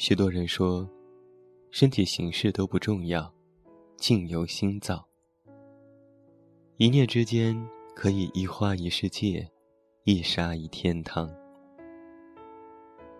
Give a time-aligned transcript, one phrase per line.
[0.00, 0.88] 许多人说，
[1.70, 3.30] 身体形式都不重要，
[3.98, 5.06] 境由心造。
[6.78, 7.54] 一念之间，
[7.94, 9.46] 可以一花一世界，
[10.04, 11.30] 一沙一天堂。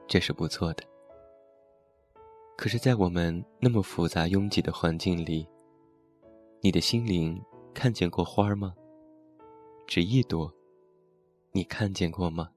[0.08, 0.82] 这是不错的。
[2.56, 5.46] 可是，在我们那么复杂拥挤的环境里，
[6.62, 7.38] 你的心灵
[7.74, 8.74] 看见过花吗？
[9.86, 10.50] 只一朵，
[11.52, 12.48] 你看见过吗？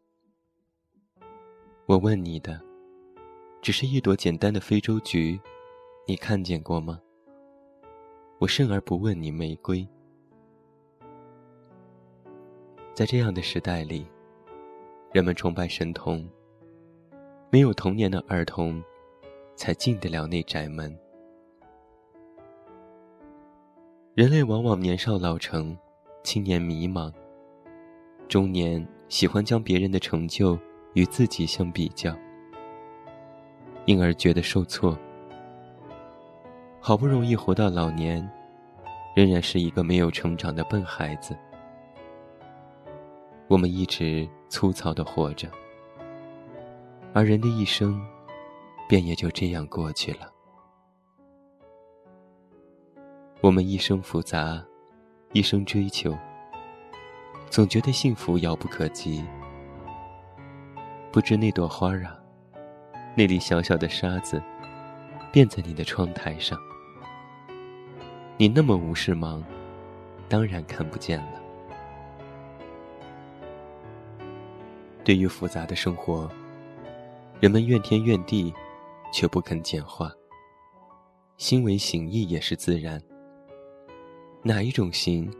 [1.87, 2.72] 我问你的。
[3.63, 5.39] 只是一朵简单的非洲菊，
[6.05, 6.99] 你看见过吗？
[8.37, 9.87] 我甚而不问你玫瑰。
[12.93, 14.05] 在这样的时代里，
[15.13, 16.29] 人们崇拜神童，
[17.49, 18.83] 没有童年的儿童，
[19.55, 20.93] 才进得了那宅门。
[24.13, 25.77] 人类往往年少老成，
[26.21, 27.09] 青年迷茫，
[28.27, 30.59] 中年喜欢将别人的成就
[30.95, 32.13] 与自己相比较。
[33.85, 34.97] 因而觉得受挫。
[36.79, 38.29] 好不容易活到老年，
[39.15, 41.37] 仍然是一个没有成长的笨孩子。
[43.47, 45.47] 我们一直粗糙的活着，
[47.13, 48.01] 而人的一生，
[48.87, 50.31] 便也就这样过去了。
[53.41, 54.63] 我们一生复杂，
[55.33, 56.17] 一生追求，
[57.49, 59.23] 总觉得幸福遥不可及。
[61.11, 62.22] 不知那朵花啊。
[63.15, 64.41] 那粒小小的沙子，
[65.31, 66.59] 便在你的窗台上。
[68.37, 69.43] 你那么无事忙，
[70.27, 71.39] 当然看不见了。
[75.03, 76.27] 对于复杂的生活，
[77.39, 78.51] 人们怨天怨地，
[79.11, 80.11] 却不肯简化。
[81.37, 83.01] 心为形意也是自然。
[84.41, 85.31] 哪一种形，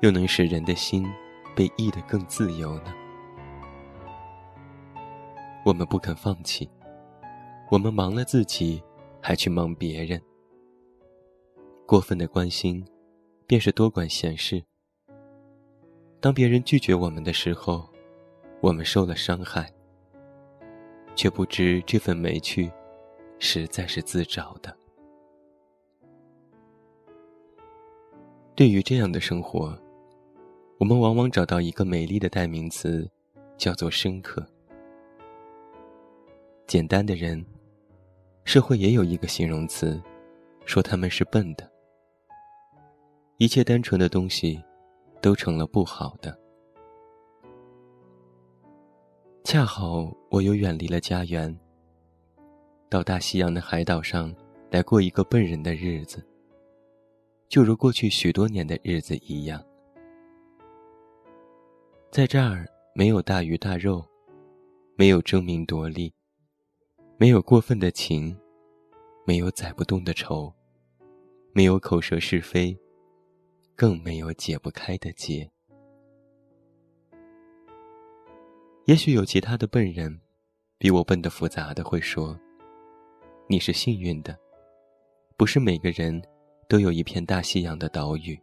[0.00, 1.10] 又能使人的心
[1.54, 2.92] 被意得更自由呢？
[5.64, 6.68] 我们不肯放弃。
[7.72, 8.82] 我们忙了自己，
[9.18, 10.20] 还去忙别人。
[11.86, 12.84] 过分的关心，
[13.46, 14.62] 便是多管闲事。
[16.20, 17.88] 当别人拒绝我们的时候，
[18.60, 19.72] 我们受了伤害，
[21.14, 22.70] 却不知这份没趣，
[23.38, 24.76] 实在是自找的。
[28.54, 29.74] 对于这样的生活，
[30.76, 33.10] 我们往往找到一个美丽的代名词，
[33.56, 34.46] 叫做深刻。
[36.66, 37.42] 简单的人。
[38.44, 40.00] 社会也有一个形容词，
[40.64, 41.70] 说他们是笨的。
[43.38, 44.62] 一切单纯的东西，
[45.20, 46.38] 都成了不好的。
[49.44, 51.56] 恰好我又远离了家园，
[52.88, 54.32] 到大西洋的海岛上
[54.70, 56.24] 来过一个笨人的日子，
[57.48, 59.64] 就如过去许多年的日子一样。
[62.10, 64.04] 在这儿没有大鱼大肉，
[64.96, 66.12] 没有争名夺利。
[67.22, 68.36] 没有过分的情，
[69.24, 70.52] 没有载不动的愁，
[71.52, 72.76] 没有口舌是非，
[73.76, 75.48] 更没有解不开的结。
[78.86, 80.20] 也许有其他的笨人，
[80.78, 82.36] 比我笨得复杂的会说
[83.46, 84.36] ：“你是幸运的，
[85.36, 86.20] 不是每个人
[86.68, 88.36] 都有一片大西洋的岛屿。”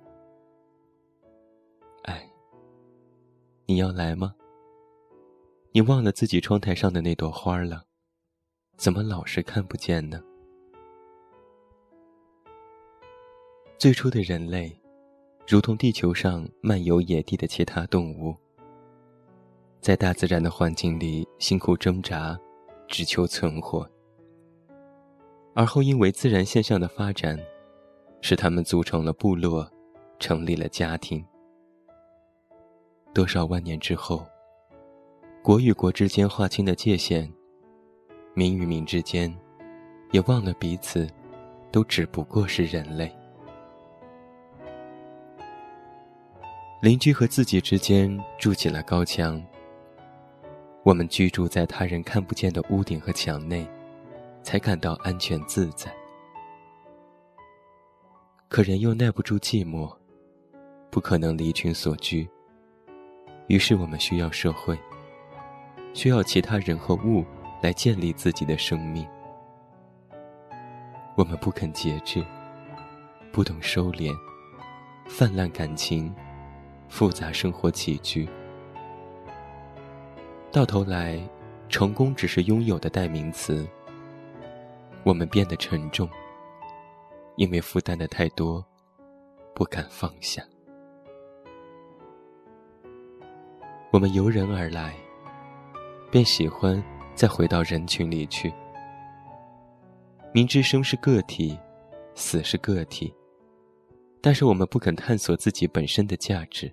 [2.08, 2.32] 哎，
[3.66, 4.34] 你要来吗？
[5.74, 7.89] 你忘了自己窗台上的那朵花了？
[8.80, 10.24] 怎么老是看不见呢？
[13.78, 14.74] 最初的人类，
[15.46, 18.34] 如同地球上漫游野地的其他动物，
[19.82, 22.40] 在大自然的环境里辛苦挣扎，
[22.88, 23.86] 只求存活。
[25.54, 27.38] 而后因为自然现象的发展，
[28.22, 29.70] 使他们组成了部落，
[30.20, 31.22] 成立了家庭。
[33.14, 34.26] 多少万年之后，
[35.44, 37.30] 国与国之间划清的界限。
[38.34, 39.34] 民与民之间，
[40.12, 41.08] 也忘了彼此，
[41.72, 43.14] 都只不过是人类。
[46.82, 49.42] 邻居和自己之间筑起了高墙。
[50.84, 53.68] 我们居住在他人看不见的屋顶和墙内，
[54.42, 55.94] 才感到安全自在。
[58.48, 59.94] 可人又耐不住寂寞，
[60.90, 62.28] 不可能离群所居。
[63.48, 64.80] 于是我们需要社会，
[65.94, 67.26] 需要其他人和物。
[67.62, 69.08] 来建立自己的生命。
[71.16, 72.26] 我们不肯节制，
[73.32, 74.16] 不懂收敛，
[75.06, 76.14] 泛滥感情，
[76.88, 78.28] 复杂生活起居。
[80.52, 81.22] 到头来，
[81.68, 83.68] 成功只是拥有的代名词。
[85.04, 86.10] 我们变得沉重，
[87.36, 88.66] 因为负担的太多，
[89.54, 90.42] 不敢放下。
[93.92, 94.96] 我们由人而来，
[96.10, 96.82] 便喜欢。
[97.20, 98.50] 再回到人群里去，
[100.34, 101.60] 明知生是个体，
[102.16, 103.14] 死是个体，
[104.22, 106.72] 但是我们不肯探索自己本身的价值。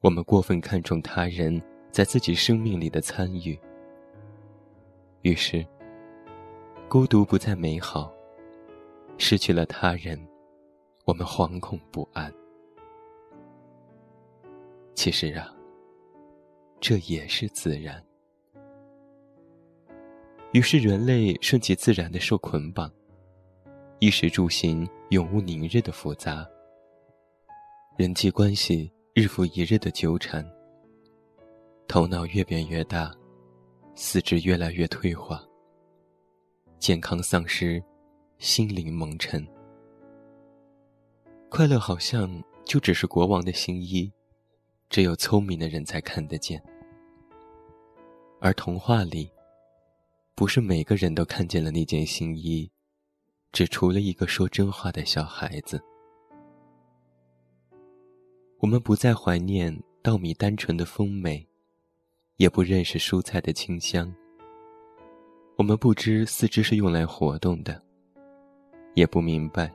[0.00, 1.58] 我们过分看重他人
[1.90, 3.58] 在自己生命里的参与，
[5.22, 5.66] 于是
[6.86, 8.12] 孤独不再美好。
[9.16, 10.20] 失去了他人，
[11.06, 12.30] 我们惶恐不安。
[14.94, 15.50] 其实啊，
[16.80, 18.04] 这也是自然。
[20.52, 22.90] 于是人类顺其自然的受捆绑，
[24.00, 26.44] 衣食住行永无宁日的复杂，
[27.96, 30.44] 人际关系日复一日的纠缠，
[31.86, 33.14] 头脑越变越大，
[33.94, 35.40] 四肢越来越退化，
[36.80, 37.80] 健康丧失，
[38.38, 39.46] 心灵蒙尘。
[41.48, 44.12] 快乐好像就只是国王的新衣，
[44.88, 46.60] 只有聪明的人才看得见，
[48.40, 49.30] 而童话里。
[50.40, 52.66] 不是每个人都看见了那件新衣，
[53.52, 55.78] 只除了一个说真话的小孩子。
[58.56, 61.46] 我们不再怀念稻米单纯的丰美，
[62.38, 64.10] 也不认识蔬菜的清香。
[65.58, 67.78] 我们不知四肢是用来活动的，
[68.94, 69.70] 也不明白，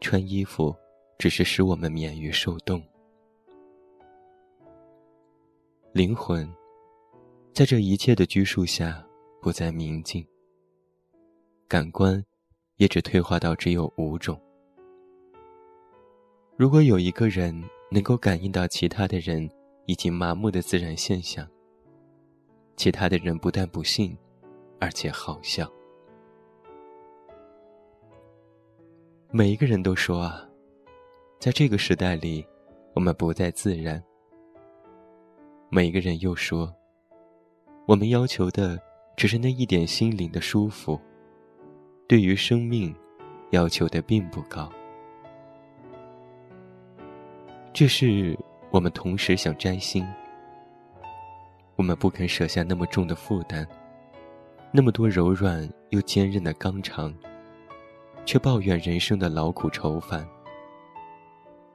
[0.00, 0.74] 穿衣服
[1.16, 2.82] 只是使我们免于受冻。
[5.92, 6.52] 灵魂，
[7.54, 9.05] 在这一切的拘束下。
[9.46, 10.26] 不再明净，
[11.68, 12.20] 感官
[12.78, 14.36] 也只退化到只有五种。
[16.56, 17.54] 如果有一个人
[17.88, 19.48] 能够感应到其他的人
[19.84, 21.48] 已经麻木的自然现象，
[22.74, 24.18] 其他的人不但不信，
[24.80, 25.70] 而且好笑。
[29.30, 30.44] 每一个人都说啊，
[31.38, 32.44] 在这个时代里，
[32.94, 34.02] 我们不再自然。
[35.68, 36.74] 每一个人又说，
[37.86, 38.84] 我们要求的。
[39.16, 41.00] 只是那一点心灵的舒服，
[42.06, 42.94] 对于生命
[43.50, 44.70] 要求的并不高。
[47.72, 48.38] 这是
[48.70, 50.06] 我们同时想摘星，
[51.76, 53.66] 我们不肯舍下那么重的负担，
[54.70, 57.14] 那么多柔软又坚韧的刚肠，
[58.26, 60.28] 却抱怨人生的劳苦愁烦。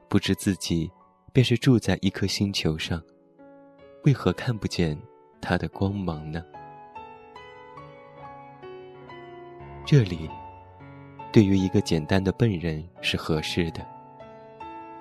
[0.08, 0.92] 不知自己
[1.34, 3.02] 便是住在一颗星球上，
[4.04, 4.96] 为何看不见
[5.42, 6.44] 它的光芒呢？
[9.84, 10.30] 这里，
[11.34, 13.86] 对于一个简单的笨人是合适的，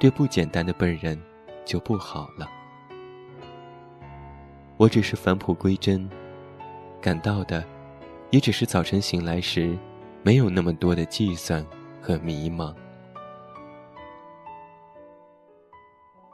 [0.00, 1.20] 对不简单的笨人
[1.64, 2.48] 就不好了。
[4.76, 6.08] 我只是返璞归真，
[7.00, 7.64] 感到的，
[8.30, 9.78] 也只是早晨醒来时，
[10.22, 11.64] 没有那么多的计算
[12.00, 12.74] 和迷茫。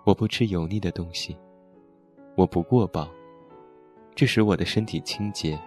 [0.04, 1.36] 我不吃油腻的东西，
[2.36, 3.10] 我不过饱，
[4.14, 5.60] 这使我的身体清洁。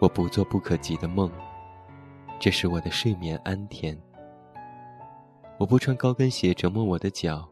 [0.00, 1.30] 我不做不可及的梦，
[2.38, 3.94] 这使我的睡眠安甜。
[5.58, 7.46] 我不穿高跟鞋折磨我的脚，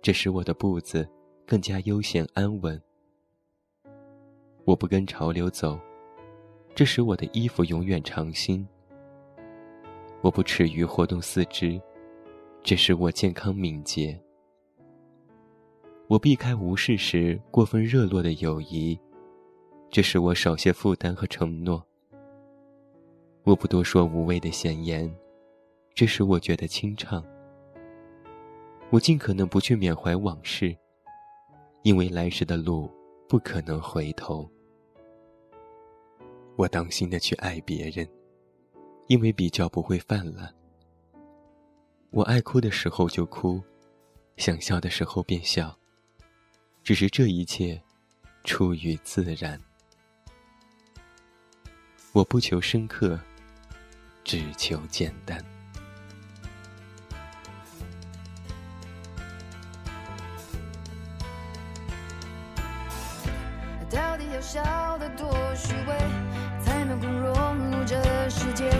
[0.00, 1.06] 这使我的步子
[1.46, 2.80] 更加悠闲安稳。
[4.64, 5.78] 我不跟潮流走，
[6.74, 8.66] 这使我的衣服永远长新。
[10.22, 11.78] 我不耻于活动四肢，
[12.62, 14.18] 这使我健康敏捷。
[16.06, 18.98] 我避开无事时过分热络的友谊。
[19.90, 21.84] 这使我少些负担和承诺。
[23.44, 25.14] 我不多说无谓的闲言，
[25.94, 27.24] 这使我觉得清畅。
[28.90, 30.76] 我尽可能不去缅怀往事，
[31.82, 32.90] 因为来时的路
[33.28, 34.48] 不可能回头。
[36.56, 38.08] 我当心的去爱别人，
[39.08, 40.52] 因为比较不会泛滥。
[42.10, 43.60] 我爱哭的时候就哭，
[44.36, 45.76] 想笑的时候便笑。
[46.82, 47.82] 只是这一切，
[48.44, 49.60] 出于自然。
[52.14, 53.18] 我不求深刻，
[54.22, 55.36] 只求简单。
[63.90, 64.62] 到底要笑
[64.98, 65.96] 得多虚伪，
[66.64, 68.70] 才能够融入这世界？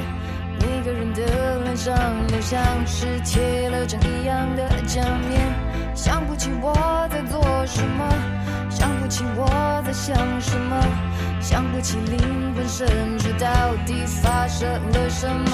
[0.60, 6.72] 每个人的脸上都像是贴了张一样的假面，想不起我
[7.10, 11.13] 在做什么，想不起我在想什么。
[11.44, 13.48] 想不起灵魂深处到
[13.84, 15.52] 底发生了什么，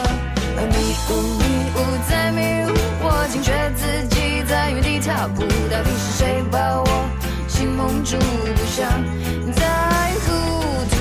[0.56, 1.42] 而迷雾迷
[1.74, 1.78] 雾
[2.08, 6.86] 在迷雾，我惊觉自己在原地踏步，到底是谁把我
[7.48, 8.86] 心蒙住，不想
[9.52, 9.66] 再
[10.22, 10.30] 糊
[10.86, 10.94] 涂。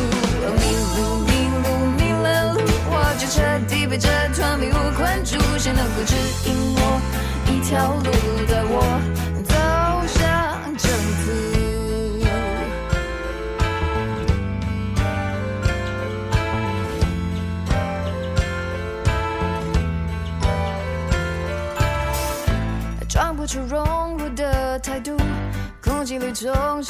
[0.57, 1.29] 迷路迷
[1.61, 1.65] 路
[1.95, 6.15] 迷了路，我就彻底被这团迷雾困住，谁能够指
[6.49, 6.99] 引我
[7.45, 8.09] 一条路，
[8.47, 9.08] 带我？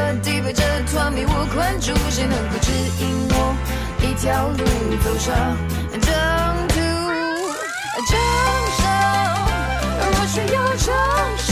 [0.00, 3.54] 我就彻底被这团迷雾困住，谁能够指引我
[4.00, 4.64] 一条路
[5.04, 5.28] 走上
[6.00, 6.10] 正
[6.68, 6.80] 途？
[8.08, 8.16] 掌
[8.78, 8.82] 声，
[10.00, 10.88] 若需要掌
[11.36, 11.48] 声，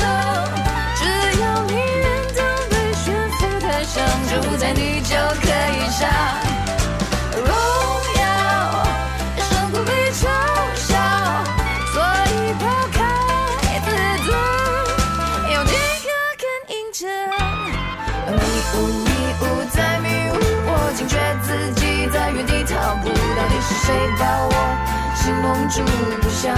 [0.96, 1.00] 只
[1.42, 2.40] 要你愿当
[2.70, 3.96] 被悬浮台上，
[4.30, 6.47] 就在你就可以上。
[23.68, 24.52] 是谁把我
[25.14, 25.84] 心蒙住？
[26.22, 26.56] 不想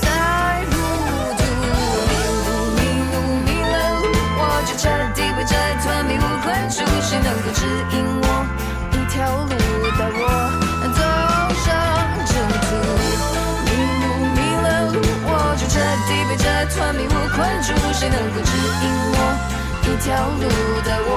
[0.00, 0.08] 再
[0.70, 0.72] 糊
[1.36, 1.40] 涂。
[2.08, 2.08] 迷
[2.40, 2.80] 路迷
[3.12, 3.14] 路
[3.44, 5.52] 迷了路，我就彻底被这
[5.82, 7.60] 团迷雾困住，谁能够指
[7.92, 8.24] 引我
[8.92, 9.52] 一条路
[9.98, 10.20] 带我
[10.96, 11.00] 走
[11.64, 11.66] 上
[12.24, 12.32] 正
[12.64, 12.70] 途？
[13.66, 13.68] 迷
[14.00, 14.96] 路迷了路，
[15.28, 15.76] 我就彻
[16.08, 19.16] 底被这团迷雾困住，谁能够指引我
[19.84, 20.08] 一条
[20.40, 20.48] 路
[20.82, 21.10] 带我